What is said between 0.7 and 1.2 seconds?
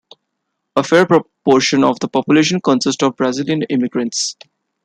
A fair